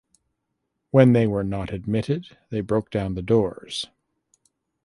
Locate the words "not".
1.43-1.71